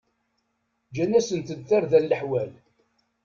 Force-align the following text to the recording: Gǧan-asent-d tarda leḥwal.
Gǧan-asent-d 0.95 1.61
tarda 1.69 1.99
leḥwal. 2.01 2.51